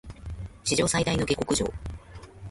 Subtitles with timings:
[0.63, 1.73] 史上最大の下剋上